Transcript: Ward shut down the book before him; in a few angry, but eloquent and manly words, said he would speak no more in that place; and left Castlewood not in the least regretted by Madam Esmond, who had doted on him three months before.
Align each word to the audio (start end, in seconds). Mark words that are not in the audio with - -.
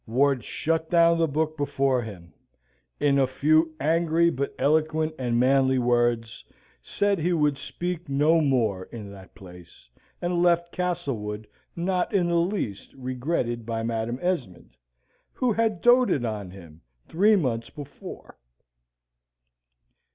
Ward 0.07 0.43
shut 0.43 0.89
down 0.89 1.19
the 1.19 1.27
book 1.27 1.55
before 1.55 2.01
him; 2.01 2.33
in 2.99 3.19
a 3.19 3.27
few 3.27 3.75
angry, 3.79 4.31
but 4.31 4.55
eloquent 4.57 5.13
and 5.19 5.39
manly 5.39 5.77
words, 5.77 6.43
said 6.81 7.19
he 7.19 7.33
would 7.33 7.55
speak 7.55 8.09
no 8.09 8.41
more 8.41 8.85
in 8.85 9.11
that 9.11 9.35
place; 9.35 9.87
and 10.19 10.41
left 10.41 10.71
Castlewood 10.71 11.45
not 11.75 12.11
in 12.15 12.25
the 12.25 12.39
least 12.41 12.91
regretted 12.95 13.63
by 13.63 13.83
Madam 13.83 14.17
Esmond, 14.23 14.75
who 15.33 15.53
had 15.53 15.81
doted 15.81 16.25
on 16.25 16.49
him 16.49 16.81
three 17.07 17.35
months 17.35 17.69
before. 17.69 18.39